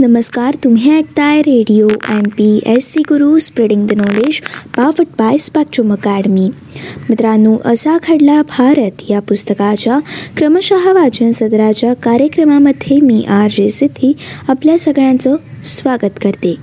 नमस्कार 0.00 0.54
तुम्ही 0.64 0.90
ऐकताय 0.96 1.40
radio 1.40 1.88
M 2.08 2.22
P 2.22 2.60
S 2.66 2.92
C 2.92 3.00
Guru 3.00 3.38
spreading 3.38 3.86
the 3.86 3.92
knowledge 3.92 4.40
powered 4.76 5.06
by 5.18 5.36
Spectrum 5.36 5.92
Academy 5.92 6.50
मित्रांनो 7.08 7.56
असा 7.64 7.96
घडला 8.08 8.42
भारत 8.42 9.10
या 9.10 9.20
पुस्तकाच्या 9.20 9.98
क्रमशः 10.36 10.92
वाचन 10.92 11.30
सदराच्या 11.30 11.94
कार्यक्रमामध्ये 11.94 13.00
मी 13.00 13.24
आर 13.28 13.50
जे 13.50 13.68
सिद्धी 13.68 14.12
आपल्या 14.48 14.78
सगळ्यांचं 14.78 15.36
स्वागत 15.64 16.18
करते. 16.22 16.54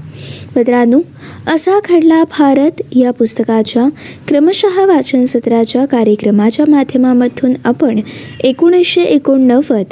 मित्रांनो 0.56 1.00
असा 1.48 1.80
घडला 1.90 2.24
भारत 2.24 2.82
या 2.92 3.12
पुस्तकाच्या 3.12 3.90
क्रमशः 4.28 4.86
वाचन 4.86 5.26
सत्राच्या 5.26 5.86
कार्यक्रमाच्या 5.86 6.66
माध्यमामधून 6.68 7.54
आपण 7.66 8.00
एकोणीसशे 8.44 9.02
एकोणनव्वद 9.02 9.86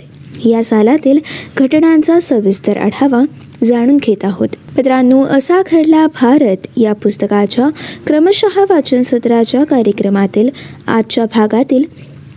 या 0.45 0.63
सालातील 0.63 1.19
घटनांचा 1.57 2.19
सविस्तर 2.19 2.77
आढावा 2.77 3.23
जाणून 3.63 3.97
घेत 3.97 4.25
आहोत. 4.25 4.47
मित्रांनो 4.77 5.23
असा 5.23 5.61
घडला 5.71 6.07
भारत 6.07 6.67
या 6.77 6.93
पुस्तकाच्या 6.93 7.69
क्रमशः 8.07 8.65
वाचन 8.69 9.01
सत्राच्या 9.01 9.63
कार्यक्रमातील 9.63 10.49
आजच्या 10.87 11.25
भागातील 11.25 11.83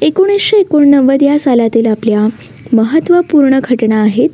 एकोणीसशे 0.03 0.57
एकोणनव्वद 0.57 1.23
या 1.23 1.39
सालातील 1.39 1.87
आपल्या 1.87 2.29
महत्त्वपूर्ण 2.73 3.59
घटना 3.65 4.03
आहेत. 4.03 4.29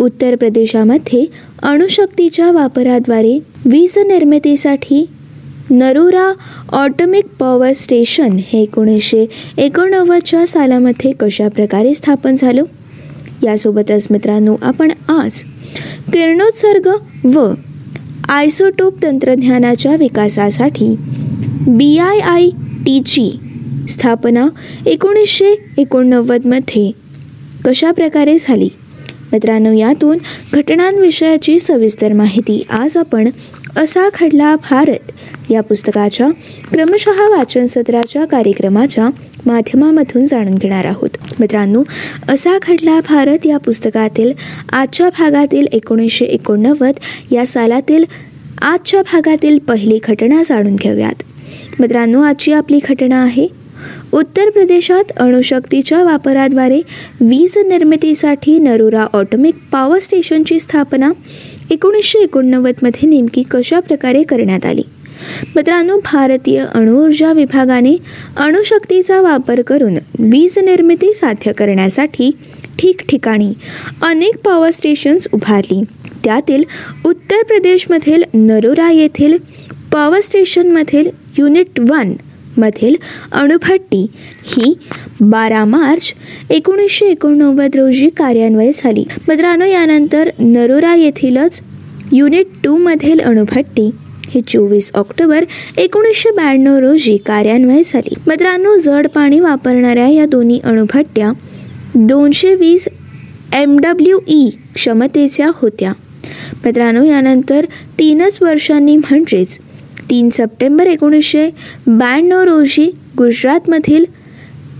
उत्तर 0.00 0.34
प्रदेशामध्ये 0.36 1.26
अणुशक्तीच्या 1.62 2.50
वापराद्वारे 2.52 3.38
वीज 3.64 3.98
निर्मितीसाठी 3.98 5.08
नरोरा 5.70 6.32
ऑटोमिक 6.72 7.24
पॉवर 7.26 7.72
स्टेशन 7.72 8.36
हे 8.48 8.62
एकोणीसशे 8.62 9.26
एकोणनव्वदच्या 9.58 10.46
सालामध्ये 10.46 11.12
कशा 11.12 11.48
प्रकारे 11.48 11.94
स्थापन 11.94 12.34
झालं? 12.34 12.62
यासोबतच 13.42 14.06
मित्रांनो 14.10 14.56
आपण 14.62 14.90
आज 15.08 15.42
किरणोत्सर्ग 16.12 16.88
व 17.24 17.52
आयसोटोप 18.28 19.02
तंत्रज्ञानाच्या 19.02 19.94
विकासासाठी 19.96 20.94
बी 21.68 21.98
आय 21.98 22.18
आय 22.18 22.48
टीची 22.86 23.30
स्थापना 23.88 24.46
एकोणीसशे 24.86 25.54
एकोणनव्वदमध्ये 25.78 26.90
कशा 27.64 27.90
प्रकारे 27.90 28.36
झाली? 28.40 28.68
मित्रांनो 29.32 29.72
यातून 29.72 30.18
घटनांविषयाची 30.54 31.58
सविस्तर 31.58 32.12
माहिती 32.12 32.66
आज 32.70 32.96
आपण 32.96 33.28
असा 33.76 34.08
घडला 34.20 34.56
भारत 34.56 35.12
या 35.50 35.60
पुस्तकाच्या 35.60 36.28
क्रमशः 36.72 37.28
वाचन 37.28 37.66
सत्राच्या 37.66 38.24
कार्यक्रमाच्या 38.26 39.08
माध्यमामधून 39.46 40.24
जाणून 40.24 40.54
घेणार 40.54 40.84
आहोत. 40.84 41.08
मित्रांनो 41.40 41.82
असा 42.28 42.58
घडला 42.68 43.00
भारत 43.00 43.46
या 43.46 43.58
पुस्तकातील 43.58 44.32
आजच्या 44.72 45.08
भागातील 45.08 45.66
एकोणीसशे 45.72 46.24
एकोणनव्वद 46.24 46.94
या 47.32 47.46
सालातील 47.46 48.04
आजच्या 48.62 49.02
भागातील 49.02 49.58
पहिली 49.58 49.98
घटना 50.08 50.42
जाणून 50.44 50.76
घेऊयात. 50.76 51.22
मित्रांनो 51.80 52.22
आजची 52.22 52.52
आपली 52.52 52.78
घटना 52.88 53.22
आहे 53.22 53.48
उत्तर 54.12 54.50
प्रदेशात 54.50 55.10
अणुशक्तीच्या 55.16 56.02
वापराद्वारे 56.02 56.80
वीज 57.20 57.56
निर्मितीसाठी 57.58 58.58
नरोरा 58.58 59.06
ऑटोमिक 59.12 59.54
पॉवर 59.72 59.98
स्टेशनची 59.98 60.60
स्थापना 60.60 61.12
एकोणीसशे 61.70 62.18
एकोणनव्वदमध्ये 62.18 63.08
नेमकी 63.08 63.42
कशा 63.42 63.80
प्रकारे 63.80 64.22
करण्यात 64.22 64.64
आली? 64.66 64.82
मित्रांनो 65.56 65.96
भारतीय 66.04 66.64
अणुऊर्जा 66.74 67.32
विभागाने 67.32 67.96
अणुशक्तीचा 68.36 69.20
वापर 69.20 69.62
करून 69.62 69.94
वीज 70.18 70.58
निर्मिती 70.58 71.12
साध्य 71.14 71.52
करण्यासाठी 71.52 72.30
ठिकठिकाणी 72.78 73.52
अनेक 74.02 74.36
पॉवर 74.44 74.70
स्टेशन्स 74.70 75.28
उभारली. 75.32 75.82
त्यातील 76.24 76.62
उत्तर 77.04 77.42
प्रदेशमधील 77.42 78.22
नरोरा 78.34 78.90
येथील 78.90 79.36
पॉवर 79.92 80.20
स्टेशनमधील 80.20 81.08
युनिट 81.38 81.80
वन 81.80 82.12
मधील 82.58 82.94
अणुभट्टी 83.32 84.06
ही 84.44 84.74
बारा 85.20 85.64
मार्च 85.64 86.14
एकोणीसशे 86.50 87.06
एकोणनव्वद 87.06 87.76
रोजी 87.76 88.08
कार्यान्वय 88.08 88.70
झाली. 88.76 89.04
मित्रांनो 89.28 89.64
यानंतर 89.64 90.30
नरोरा 90.38 90.94
येथीलच 90.94 91.60
युनिट 92.12 92.46
टूमधील 92.64 93.20
अणुभट्टी 93.20 93.90
ही 94.30 94.40
चोवीस 94.40 94.90
ऑक्टोबर 94.94 95.44
एकोणीसशे 95.76 96.30
ब्याण्णव 96.30 96.76
रोजी 96.76 97.16
कार्यान्वय 97.16 97.82
झाली. 97.84 98.14
मित्रांनो 98.26 98.76
जड 98.76 99.06
पाणी 99.06 99.40
वापरणाऱ्या 99.40 100.08
या 100.08 100.26
दोन्ही 100.26 100.60
अणुभट्ट्या 100.64 101.32
दोनशे 101.94 102.54
वीस 102.54 102.88
एम 103.52 103.78
डब्ल्यू 103.78 104.18
ई 104.28 104.50
क्षमतेच्या 104.74 105.50
होत्या. 105.54 105.92
मित्रांनो 106.64 107.02
यानंतर 107.04 107.64
तीनच 107.98 108.38
वर्षांनी 108.42 108.96
म्हणजेच 108.96 109.58
तीन 110.10 110.28
सप्टेंबर 110.28 110.86
एकोणीसशे 110.86 111.48
ब्याण्णव 111.86 112.42
रोजी 112.42 112.90
गुजरातमधील 113.18 114.04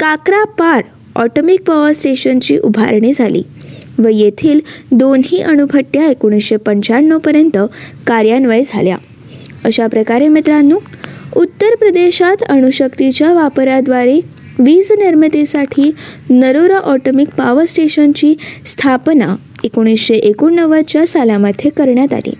काकरापार 0.00 0.83
ऑटोमिक 1.16 1.62
पॉवर 1.62 1.93
स्टेशनची 1.93 2.59
उभारणी 2.59 3.12
झाली 3.12 3.43
व 3.99 4.09
येथील 4.09 4.61
दोन्ही 4.91 5.41
अणुभट्ट्या 5.41 6.06
एकोणीसशे 6.06 6.56
पंच्याण्णवपर्यंत 6.56 7.59
कार्यान्वय 8.06 8.62
झाल्या. 8.67 8.97
अशा 9.65 9.87
प्रकारे 9.87 10.28
मित्रांनो 10.28 10.78
उत्तर 11.37 11.75
प्रदेशात 11.75 12.43
अणुशक्तीच्या 12.49 13.33
वापराद्वारे 13.33 14.21
वीज 14.59 14.93
निर्मितीसाठी 14.99 15.91
नरोरा 16.31 16.78
ऑटोमिक 16.78 17.28
पॉवर 17.28 17.65
स्टेशनची 17.65 18.34
स्थापना 18.67 19.34
एकोणीसशे 19.65 20.15
एकोणनव्वदच्या 20.15 21.06
सालामध्ये 21.06 21.71
करण्यात 21.71 22.12
आली. 22.12 22.33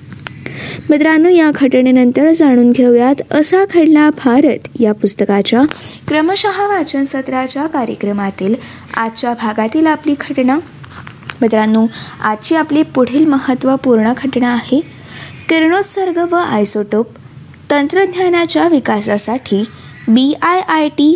मित्रांनो 0.91 1.29
या 1.29 1.51
घटनेनंतर 1.55 2.31
जाणून 2.33 2.71
घेऊयात 2.71 3.23
असा 3.31 3.65
घडला 3.75 4.09
भारत 4.25 4.69
या 4.81 4.93
पुस्तकाच्या 4.93 5.63
क्रमशः 6.09 6.67
वाचन 6.67 7.05
सत्राच्या 7.05 7.67
कार्यक्रमातील 7.67 8.55
आजच्या 8.97 9.35
भागातील 9.35 9.87
आपली 9.87 10.15
घटना. 10.21 10.59
मित्रांनो 11.41 11.87
आजची 12.25 12.55
आपली 12.55 12.83
पुढील 12.83 13.25
महत्त्वपूर्ण 13.25 14.13
घटना 14.13 14.53
आहे 14.53 14.81
किरणोत्सर्ग 15.49 16.19
व 16.31 16.35
आयसोटोप 16.35 17.07
तंत्रज्ञानाच्या 17.71 18.69
विकासासाठी 18.69 19.65
बी 20.09 20.33
आय 20.43 20.61
आय 20.61 20.89
टी 20.89 21.15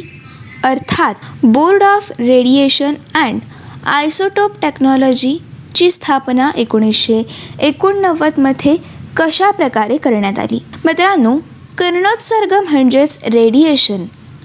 अर्थात 0.65 1.15
board 1.43 1.83
of 1.83 2.11
radiation 2.19 2.95
and 3.15 3.41
isotope 3.87 4.61
टेक्नॉलॉजीची 4.63 5.91
स्थापना 5.91 6.51
एकोणीसशे 6.57 7.23
एकोणनव्वदमध्ये 7.61 8.77
कशा 9.17 9.51
प्रकारे 9.51 9.97
करण्यात 9.97 10.39
आली? 10.39 10.59
मित्रांनो 10.85 11.37
किरणोत्सर्ग 11.79 12.55
म्हणजेच 12.71 13.19
रेडिएशन 13.25 14.05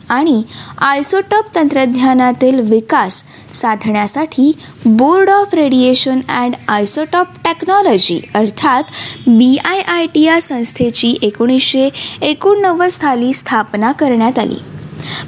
आणि 0.10 0.42
आयसोटॉप 0.78 1.46
तंत्रज्ञानातील 1.56 2.60
विकास 2.60 3.24
साधण्यासाठी 3.54 4.52
board 4.86 5.30
of 5.30 5.54
radiation 5.54 6.20
and 6.30 6.56
isotope 6.68 7.28
technology 7.46 8.20
अर्थात 8.36 8.84
बी 9.28 9.56
आय 9.66 9.82
आय 9.82 10.06
टी 10.06 10.22
या 10.22 10.42
संस्थेची 10.42 11.16
एकोणीसशे 11.22 11.90
एकोणनव्वद 12.22 12.90
साली 12.90 13.34
स्थापना 13.34 13.92
करण्यात 13.92 14.40
आली. 14.40 14.60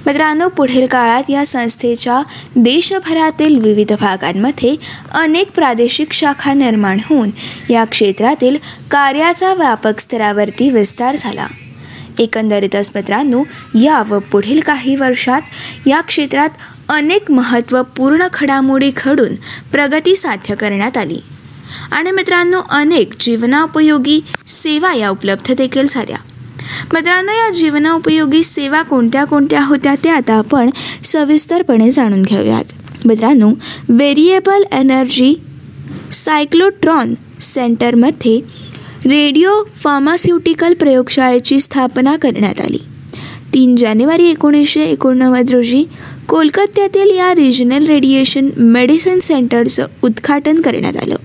मित्रांनो 0.05 0.47
पुढील 0.47 0.87
काळात 0.87 1.23
या 1.29 1.45
संस्थेच्या 1.45 2.21
देशभरातील 2.55 3.57
विविध 3.57 3.93
भागांमध्ये 3.93 4.75
अनेक 5.11 5.51
प्रादेशिक 5.51 6.13
शाखा 6.13 6.53
निर्माण 6.53 6.97
होऊन 7.05 7.29
या 7.69 7.85
क्षेत्रातील 7.85 8.57
कार्याचा 8.91 9.53
व्यापक 9.53 9.99
स्तरावरती 9.99 10.69
विस्तार 10.69 11.15
झाला. 11.17 11.47
एकंदरीतच 12.19 12.91
मित्रांनो 12.95 13.43
या 13.81 14.03
व 14.09 14.19
पुढील 14.19 14.59
काही 14.59 14.95
वर्षात 14.95 15.41
या 15.87 16.01
क्षेत्रात 16.01 16.49
अनेक 16.89 17.31
महत्त्वपूर्ण 17.31 18.27
घडामोडी 18.33 18.91
घडून 18.97 19.35
प्रगती 19.71 20.15
साध्य 20.15 20.55
करण्यात 20.55 20.97
आली. 20.97 21.19
आणि 21.91 22.11
मित्रांनो 22.11 22.61
अनेक 22.69 23.09
जीवनापयोगी 23.19 24.21
सेवा 24.47 24.93
या 24.93 25.09
उपलब्ध 25.09 25.53
देखील 25.53 25.85
झाल्या. 25.89 26.17
मित्रांनो 26.93 27.31
या 27.31 27.51
जीवनोपयोगी 27.51 28.43
सेवा 28.43 28.81
कोणत्या 28.81 29.25
कोणत्या 29.25 29.63
होत्या 29.63 29.95
ते 30.03 30.09
आता 30.09 30.33
आपण 30.33 30.69
सविस्तरपणे 31.03 31.91
जाणून 31.91 32.21
घेऊयात. 32.21 32.63
मित्रांनो 33.05 33.51
व्हेरिएबल 33.89 34.63
एनर्जी 34.71 35.35
सायक्लोट्रॉन 36.11 37.13
सेंटरमध्ये 37.41 38.37
रेडिओ 39.05 39.51
फार्मास्युटिकल 39.75 40.73
प्रयोगशाळेची 40.73 41.59
स्थापना 41.59 42.15
करण्यात 42.15 42.61
आली. 42.61 42.77
तीन 43.53 43.75
जानेवारी 43.75 44.29
एकोणीसशे 44.29 44.83
एकोणनव्वद 44.83 45.51
रोजी 45.51 45.85
कोलकात्यातील 46.27 47.17
या 47.17 47.35
रिजनल 47.35 47.85
रेडिएशन 47.85 48.49
मेडिसिन 48.57 49.19
सेंटरचं 49.19 49.87
उद्घाटन 50.01 50.61
करण्यात 50.61 50.97
आलं. 50.97 51.15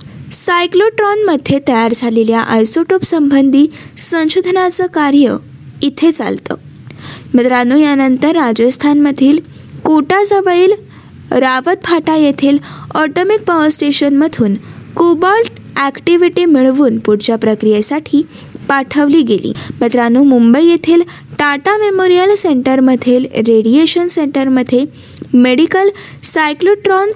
सायक्लोट्रॉनमध्ये 0.45 1.59
तयार 1.69 1.93
झालेल्या 1.95 2.41
आयसोटोप 2.41 3.05
संबंधी 3.05 3.67
संशोधनाचं 3.99 4.87
कार्य 4.95 5.37
इथे 5.83 6.11
चालतं. 6.13 6.55
मित्रांनो 7.35 7.77
यानंतर 7.77 8.37
राजस्थानमधील 8.37 9.39
कोटाजवळील 9.85 10.73
रावत 11.33 11.85
फाटा 11.85 12.17
येथील 12.17 12.59
ऑटोमिक 12.95 13.43
पॉवर 13.43 13.69
स्टेशनमधून 13.69 14.55
कोबाल्ट 14.97 15.61
ॲक्टिव्हिटी 15.77 16.45
मिळवून 16.45 16.99
पुढच्या 16.99 17.37
प्रक्रियेसाठी 17.37 18.23
पाठवली 18.69 19.23
गेली. 19.23 19.53
मित्रांनो 19.81 20.23
मुंबई 20.23 20.65
येथील 20.67 21.03
टाटा 21.39 21.77
मेमोरियल 21.79 22.35
सेंटरमधील 22.35 23.27
रेडिएशन 23.37 24.07
सेंटरमध्ये 24.09 24.85
मेडिकल 25.35 25.89
सायक्लोट्रॉन 26.25 27.11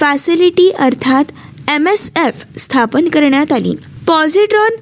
फॅसिलिटी 0.00 0.70
अर्थात 0.70 1.24
एम 1.68 1.86
एस 1.88 2.10
एफ 2.16 2.44
स्थापन 2.58 3.08
करण्यात 3.08 3.52
आली. 3.52 3.74
पॉझिट्रॉन 4.06 4.74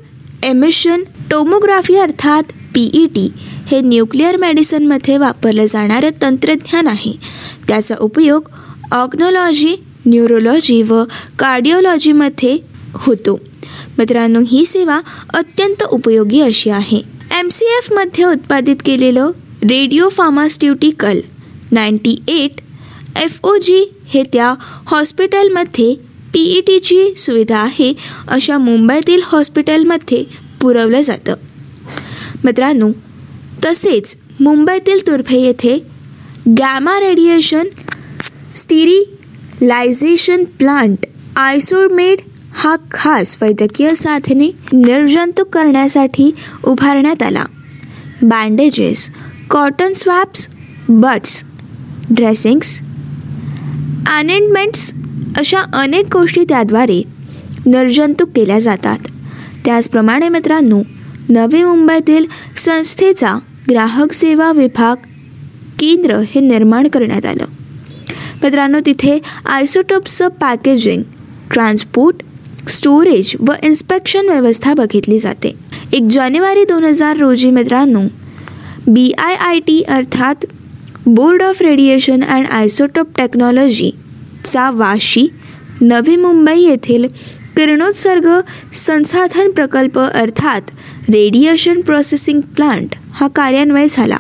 एमिशन 0.45 1.03
टोमोग्राफी 1.31 1.95
अर्थात 1.97 2.43
पीई 2.75 3.07
टी 3.07 3.33
हे 3.67 3.81
न्यूक्लिअर 3.81 4.37
मेडिसिनमध्ये 4.37 5.17
वापरलं 5.19 5.65
जाणारं 5.65 6.11
तंत्रज्ञान 6.23 6.89
आहे. 6.89 7.13
त्याचा 7.69 7.95
उपयोग 8.01 8.49
ऑग्नॉलॉजी 8.93 9.75
न्यूरोलॉजी 10.07 10.83
व 10.83 11.03
कार्डिओलॉजीमध्ये 11.39 12.59
होतो. 12.95 13.41
मित्रांनो 13.99 14.41
ही 14.41 14.65
सेवा 14.67 15.01
अत्यंत 15.35 15.83
उपयोगी 15.83 16.41
अशी 16.41 16.71
आहे. 16.71 17.01
एम 17.39 17.49
सी 17.49 17.65
एफमध्ये 17.79 18.25
उत्पादित 18.25 18.77
केलेलं 18.85 19.31
radio 19.63 20.09
pharmaceutical 20.09 21.21
ninety 21.73 22.17
eight 22.29 22.61
F 23.23 23.39
O 23.43 23.57
G 23.57 23.85
हे 24.09 24.23
त्या 24.33 24.55
हॉस्पिटलमध्ये 24.87 25.95
पी 26.35 26.41
ई 26.41 26.61
टीची 26.61 27.15
सुविधा 27.17 27.59
आहे 27.59 27.93
अशा 28.29 28.59
मुंबईतील 28.59 29.21
हॉस्पिटलमध्ये 29.25 30.25
पुरवलं 30.61 31.01
जातं. 31.01 31.35
मित्रांनो 32.45 32.89
तसेच 33.65 34.17
मुंबईतील 34.41 35.07
तुर्भे 35.07 35.37
येथे 35.37 35.79
gamma 36.49 36.99
radiation 37.01 37.69
sterilization 38.55 40.45
plant 40.45 41.07
Isomed 41.37 42.21
हा 42.55 42.77
खास 42.91 43.37
वैद्यकीय 43.43 43.95
साधने 43.95 44.49
निर्जंतुक 44.73 45.49
करण्यासाठी 45.49 46.31
उभारण्यात 46.65 47.23
आला. 47.23 47.45
Bandages 48.23 49.11
cotton 49.51 49.93
swabs 49.93 50.49
buds 50.89 51.43
dressings 52.11 52.81
अनेंडमेंट्स 54.09 54.93
अशा 55.39 55.59
अनेक 55.75 56.05
गोष्टी 56.13 56.45
त्याद्वारे 56.49 57.03
निर्जंतुक 57.67 58.29
केल्या 58.37 58.59
जातात. 58.59 58.99
त्याचप्रमाणे 59.65 60.29
मित्रांनो 60.29 60.83
नवी 61.29 61.63
मुंबईतील 61.63 62.27
संस्थेचा 62.57 63.35
ग्राहक 63.71 64.13
सेवा 64.13 64.53
विभाग 64.53 64.97
केंद्र 65.79 66.15
हे 66.15 66.41
निर्माण 66.41 66.89
करण्यात 66.89 67.25
आलं. 67.27 67.45
मित्रांनो 68.43 68.79
तिथे 68.87 69.19
आयसोटोपचं 69.47 70.29
पॅकेजिंग 70.29 71.03
ट्रान्सपोर्ट 71.51 72.23
स्टोरेज 72.69 73.33
व 73.41 73.53
इन्स्पेक्शन 73.63 74.29
व्यवस्था 74.29 74.75
बघितली 74.75 75.19
जाते. 75.19 75.55
एक 75.93 76.03
जानेवारी 76.03 76.65
दोन 76.65 76.85
हजार 76.85 77.17
रोजी 77.17 77.51
मित्रांनो 77.51 78.03
बी 78.87 79.13
आय 79.19 79.35
आय 79.35 79.59
टी 79.59 79.83
अर्थात 79.83 80.47
board 81.07 81.43
of 81.43 81.63
radiation 81.63 82.23
and 82.25 82.47
isotope 82.47 83.07
technology 83.17 83.91
चा 84.45 84.71
वाशी 84.71 85.27
नवी 85.81 86.17
मुंबई 86.17 86.61
येथील 86.61 87.07
किरणोत्सर्ग 87.57 88.29
संसाधन 88.75 89.51
प्रकल्प 89.51 89.99
अर्थात 89.99 90.61
रेडिएशन 91.09 91.81
प्रोसेसिंग 91.81 92.41
प्लांट 92.41 92.95
हा 93.13 93.29
कार्यान्वय 93.29 93.87
झाला. 93.91 94.17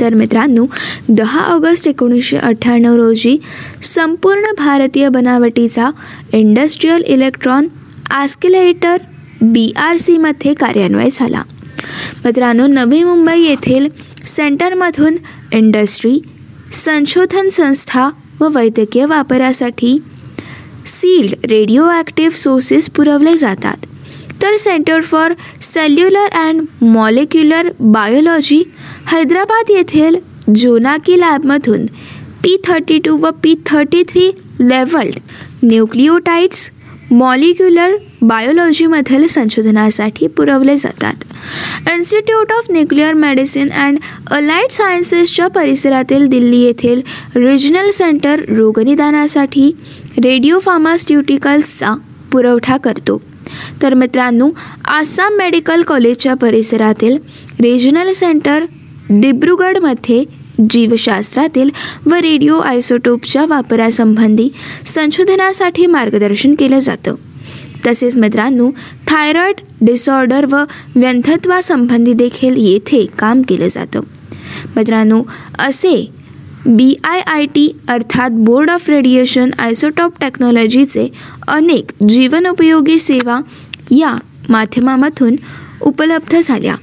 तर 0.00 0.14
मित्रांनो 0.14 0.66
दहा 1.08 1.40
ऑगस्ट 1.40 1.88
एकोणीसशे 1.88 2.36
अठ्ठ्याण्णव 2.36 2.94
रोजी 2.94 3.38
संपूर्ण 3.82 4.42
भारतीय 4.58 5.08
बनावटीचा 5.08 5.90
industrial 6.32 7.02
electron 7.06 7.68
accelerator 8.10 8.96
B 9.40 9.72
R 9.76 9.96
सीमध्ये 9.96 10.54
कार्यान्वय 10.54 11.08
झाला. 11.12 11.42
मित्रांनो 12.24 12.66
नवी 12.66 13.04
मुंबई 13.04 13.40
येथील 13.40 13.88
सेंटरमधून 14.26 15.16
इंडस्ट्री 15.52 16.20
संशोधन 16.72 17.48
संस्था 17.48 18.10
व 18.40 18.48
वैद्यकीय 18.54 19.04
वापरासाठी 19.06 19.98
सील्ड 20.86 21.46
रेडिओ 21.50 21.88
ॲक्टिव्ह 21.90 22.36
सोर्सेस 22.36 22.88
पुरवले 22.96 23.36
जातात. 23.38 23.76
तर 24.42 24.56
centre 24.56 25.00
for 25.00 25.32
cellular 25.62 26.34
and 26.38 26.64
molecular 26.82 27.70
biology 27.80 28.62
Hyderabad 29.12 29.70
येथील 29.70 30.18
जोनाकी 30.56 31.18
लॅबमधून 31.20 31.86
पी 32.42 32.56
थर्टी 32.66 32.98
टू 33.04 33.16
व 33.18 33.30
P 33.42 33.54
thirty 33.66 34.02
three 34.08 34.30
labelled 34.60 35.18
nucleotides 35.62 36.70
molecular 37.10 37.96
बायोलॉजीमधील 38.22 39.26
संशोधनासाठी 39.26 40.26
पुरवले 40.26 40.76
जातात. 40.76 41.24
Institute 41.94 42.52
of 42.52 42.66
nuclear 42.70 43.12
medicine 43.12 43.70
and 43.70 43.98
allied 44.30 44.70
सायन्सेसच्या 44.70 45.46
परिसरातील 45.46 46.26
दिल्ली 46.26 46.60
येथील 46.60 47.00
रिजनल 47.36 47.90
सेंटर 47.90 48.40
रोगनिदानासाठी 48.48 49.76
रेडिओ 50.24 50.58
फार्मास्युटिकल्सचा 50.58 51.94
पुरवठा 52.32 52.76
करतो. 52.76 53.22
तर 53.82 53.94
मित्रांनो 53.94 54.50
आसाम 54.84 55.36
मेडिकल 55.36 55.82
कॉलेजच्या 55.82 56.34
परिसरातील 56.34 57.16
रिजनल 57.60 58.12
सेंटर 58.12 58.64
दिब्रुगडमध्ये 59.10 60.24
जीवशास्त्रातील 60.70 61.70
व 62.06 62.14
रेडिओ 62.14 62.58
आयसोटोपच्या 62.58 63.44
वापरासंबंधी 63.46 64.48
संशोधनासाठी 64.86 65.86
मार्गदर्शन 65.86 66.54
केलं 66.54 66.78
जातं. 66.78 67.14
तसेच 67.86 68.16
मित्रांनो 68.16 68.70
थायरॉईड 69.06 69.54
डिसऑर्डर 69.80 70.46
व 70.50 70.56
व्यंथत्वासंबंधी 70.94 72.12
देखील 72.12 72.54
येथे 72.56 73.06
काम 73.18 73.42
केलं 73.42 73.68
जातं. 73.68 74.00
मित्रांनो 74.76 75.22
असे 75.58 76.10
बी 76.66 76.94
आय 77.04 77.20
आय 77.20 77.46
टी 77.46 77.76
अर्थात 77.88 78.30
बोर्ड 78.30 78.70
ऑफ 78.70 78.90
रेडिएशन 78.90 79.50
आयसोटॉप 79.58 80.12
टेक्नॉलॉजीचे 80.20 81.08
अनेक 81.48 82.02
जीवनोपयोगी 82.08 82.98
सेवा 82.98 83.40
या 83.90 84.16
माध्यमामधून 84.48 85.36
उपलब्ध 85.80 86.36
झाल्या. 86.42 86.76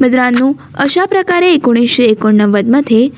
मित्रांनो 0.00 0.52
अशा 0.74 1.04
प्रकारे 1.04 1.48
एकोणीसशे 1.48 2.02
एकोणनव्वदमध्ये 2.02 3.08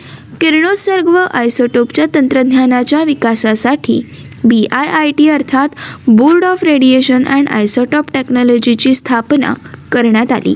किरणोत्सर्ग 0.41 1.09
व 1.09 1.17
आयसोटोपच्या 1.17 2.06
तंत्रज्ञानाच्या 2.14 3.03
विकासासाठी 3.05 4.03
बी 4.44 4.67
आय 4.73 4.89
आय 4.89 5.11
टी 5.11 5.29
अर्थात 5.29 5.69
board 6.06 6.44
of 6.44 6.65
radiation 6.65 7.25
and 7.25 7.49
isotope 7.49 8.11
टेक्नॉलॉजीची 8.12 8.94
स्थापना 8.94 9.55
करण्यात 9.93 10.33
आली. 10.33 10.55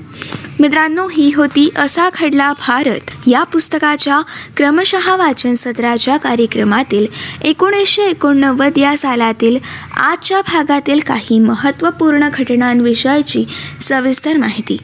मित्रांनो 0.60 1.08
ही 1.08 1.32
होती 1.36 1.70
असा 1.76 2.08
खडला 2.14 2.52
भारत. 2.52 3.10
या 3.26 3.42
पुस्तकाच्या 3.42 4.20
क्रमशः 4.56 5.16
वाचन 5.16 5.54
सत्राच्या 5.54 6.16
कार्यक्रमातील 6.16 7.06
एकोणीसशे 7.42 8.02
एकोणनव्वद 8.02 8.78
या 8.78 8.96
सालातील 8.96 9.58
आजच्या 9.96 10.40
भागातील 10.40 11.00
काही 11.00 11.38
महत्त्वपूर्ण 11.38 12.28
घटनांविषयीची 12.34 13.44
सविस्तर 13.80 14.36
माहिती. 14.36 14.78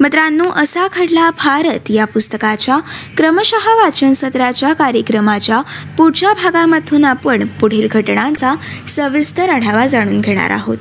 मित्रांनो 0.00 0.44
असा 0.44 0.86
खडला 0.92 1.30
भारत. 1.30 1.90
या 1.90 2.04
पुस्तकाच्या 2.04 2.78
क्रमशः 3.16 3.74
वाचन 3.74 4.12
सत्राच्या 4.12 4.72
कार्यक्रमाच्या 4.72 5.60
पुढच्या 5.98 6.32
भागामधून 6.32 7.04
आपण 7.04 7.46
पुढील 7.46 7.88
घटनांचा 7.90 8.54
सविस्तर 8.86 9.48
आढावा 9.48 9.86
जाणून 9.86 10.20
घेणार 10.20 10.50
आहोत. 10.50 10.78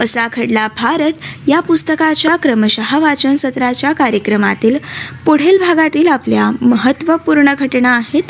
असा 0.00 0.26
खडला 0.32 0.66
भारत 0.80 1.48
या 1.48 1.60
पुस्तकाच्या 1.60 2.36
क्रमशः 2.36 2.98
वाचन 2.98 3.34
सत्राच्या 3.34 3.92
कार्यक्रमातील 3.92 4.76
पुढील 5.26 5.58
भागातील 5.58 6.06
आपल्या 6.08 6.50
महत्त्वपूर्ण 6.60 7.54
घटना 7.58 7.90
आहेत. 7.90 8.22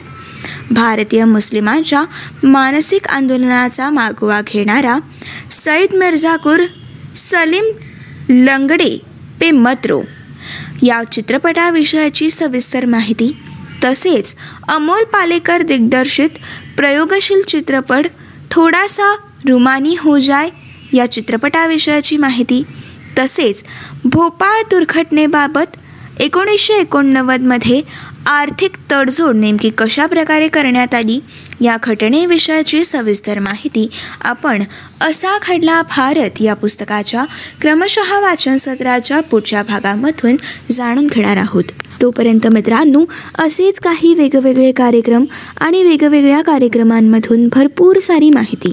भारतीय 0.71 1.25
मुस्लिमांच्या 1.25 2.05
मानसिक 2.43 3.09
आंदोलनाचा 3.09 3.91
मागोवा 3.91 4.41
घेणारा 4.41 4.99
सईद 5.51 5.95
मिर्झाकूर 5.95 6.61
सलीम 7.17 7.65
लंगडे 8.29 8.99
पे 9.41 9.51
मत्रो 9.51 10.01
या 10.83 11.03
चित्रपटाविषयाची 11.13 12.31
सविस्तर 12.31 12.85
माहिती 12.85 13.33
तसेच 13.85 14.35
अमोल 14.69 15.05
पालेकर 15.05 15.63
दिग्दर्शित 15.63 16.39
प्रयोगशील 16.77 17.43
चित्रपट 17.43 18.07
थोडासा 18.51 19.15
रुमानी 19.49 19.95
हो 19.99 20.19
जाय 20.19 20.49
या 20.93 21.11
चित्रपटाविषयाची 21.11 22.17
माहिती. 22.17 22.63
तसेच 23.19 23.65
भोपाळ 24.05 24.63
दुर्घटनेबाबत 24.71 25.77
एकोणीसशे 26.21 26.75
एकोणनव्वदमध्ये 26.75 27.83
आर्थिक 28.27 28.71
तडजोड 28.93 29.37
नेमकी 29.37 29.71
कशा 29.71 30.07
प्रकारे 30.07 30.49
करण्यात 30.49 30.95
आली 30.95 31.21
या 31.61 31.77
घटनेविषयाची 31.83 32.85
सविस्तर 32.85 33.39
माहिती 33.39 33.89
आपण 34.21 34.63
असा 35.01 35.39
घडला 35.49 35.83
भारत 35.83 36.31
या 36.41 36.55
पुस्तकाच्या 36.55 37.25
क्रमशः 37.61 38.21
वाचन 38.21 38.57
सत्राच्या 38.57 39.21
पुढच्या 39.21 39.63
भागामधून 39.63 40.37
जाणून 40.71 41.07
घेणार 41.07 41.37
आहोत. 41.37 41.65
तोपर्यंत 42.03 42.47
मित्रांनो 42.47 43.05
असेच 43.39 43.81
काही 43.81 44.15
वेगवेगळे 44.15 44.73
कार्यक्रम 44.73 45.25
आणि 45.61 45.83
वेगवेगळ्या 45.83 46.43
कार्यक्रमांमधून 46.43 47.49
भरपूर 47.49 47.99
सारी 47.99 48.31
माहिती. 48.31 48.73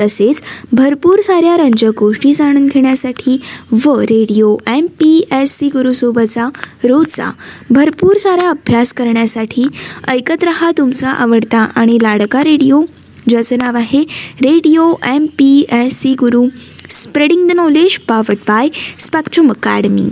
तसेच 0.00 0.42
भरपूर 0.72 1.20
साऱ्या 1.20 1.56
रंजक 1.56 1.98
गोष्टी 1.98 2.32
जाणून 2.32 2.66
घेण्यासाठी 2.66 3.38
व 3.84 4.00
radio 4.00 4.56
M 4.66 4.86
P 4.86 5.24
S 5.32 5.58
C 5.58 5.68
गुरुसोबतचा 5.68 6.48
रोजचा 6.84 7.30
भरपूर 7.70 8.16
सारा 8.16 8.48
अभ्यास 8.50 8.92
करण्यासाठी 8.92 9.66
ऐकत 10.08 10.44
रहा 10.44 10.70
तुमचा 10.78 11.10
आवडता 11.10 11.66
आणि 11.74 11.98
लाडका 12.02 12.44
रेडिओ 12.44 12.82
ज्याचं 13.28 13.56
नाव 13.58 13.76
आहे 13.76 14.02
radio 14.42 14.92
M 15.06 15.26
P 15.26 15.64
S 15.72 16.00
C 16.00 16.14
Guru 16.14 16.46
spreading 16.90 17.48
the 17.48 17.52
knowledge 17.52 17.98
powered 17.98 18.36
by 18.48 18.68
Spectrum 18.98 19.50
Academy. 19.50 20.08